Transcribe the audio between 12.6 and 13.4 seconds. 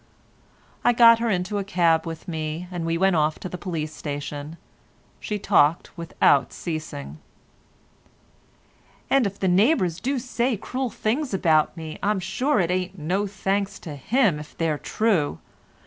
ain't no